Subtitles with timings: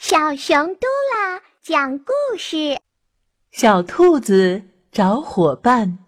[0.00, 2.80] 小熊嘟啦讲故事：
[3.50, 5.98] 小兔子找伙伴。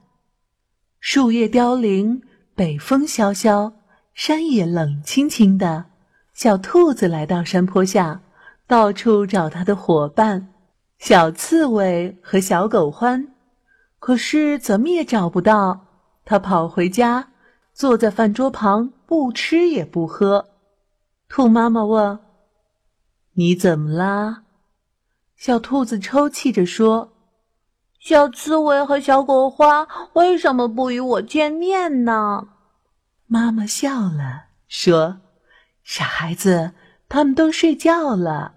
[0.98, 2.22] 树叶凋零，
[2.54, 3.74] 北风萧萧，
[4.14, 5.84] 山野冷清清的。
[6.32, 8.22] 小兔子来到山坡下，
[8.66, 10.48] 到处找它的伙伴——
[10.98, 13.28] 小刺猬和小狗獾。
[13.98, 15.84] 可是怎么也找不到。
[16.24, 17.28] 它跑回家，
[17.74, 20.48] 坐在饭桌旁，不吃也不喝。
[21.28, 22.18] 兔妈妈问。
[23.34, 24.42] 你怎么啦？
[25.36, 27.12] 小兔子抽泣着说
[27.98, 32.48] ：“小刺猬和小狗花为什么不与我见面呢？”
[33.26, 35.20] 妈妈笑了，说
[35.82, 36.72] ：“傻孩子，
[37.08, 38.54] 他们都睡觉了。”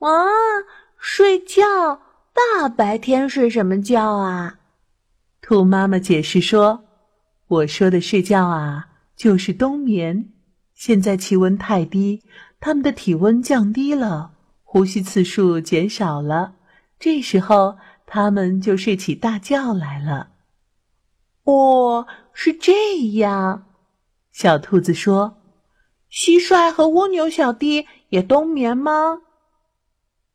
[0.00, 0.08] 啊，
[0.96, 2.00] 睡觉？
[2.32, 4.60] 大白天睡什么觉啊？
[5.42, 6.84] 兔妈妈解释说
[7.48, 10.32] ：“我说的睡觉啊，就是冬眠。
[10.72, 12.22] 现在气温太低。”
[12.60, 14.32] 它们的体温降低了，
[14.62, 16.56] 呼吸次数减少了，
[16.98, 20.28] 这时候它们就睡起大觉来了。
[21.44, 23.66] 哦，是这样。
[24.30, 25.38] 小兔子说
[26.12, 29.22] ：“蟋蟀和蜗牛小弟也冬眠吗？”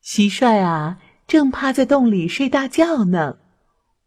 [0.03, 3.37] 蟋蟀啊，正趴在洞里睡大觉呢。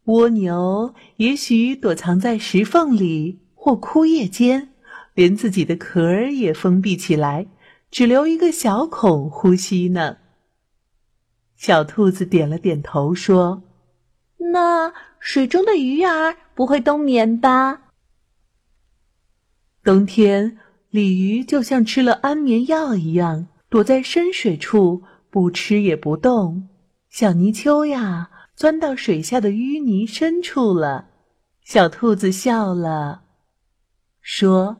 [0.05, 4.73] 蜗牛也许躲藏在石缝里或枯叶间，
[5.13, 7.47] 连自己的壳也封闭起来。
[7.91, 10.17] 只留一个小孔呼吸呢。
[11.55, 13.63] 小兔子点了点头，说
[14.53, 17.81] ：“那水中的鱼儿不会冬眠吧？”
[19.83, 20.57] 冬天，
[20.89, 26.69] 鲤鱼就像吃了安眠药一样，躲在深水处，不吃也不动。
[27.09, 31.09] 小泥鳅呀，钻到水下的淤泥深处了。
[31.63, 33.23] 小兔子笑了，
[34.21, 34.77] 说：“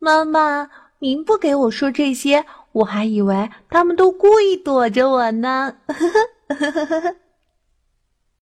[0.00, 0.68] 妈妈。”
[1.00, 5.76] 您不给我说这些，我还以为他们都故意躲着我呢。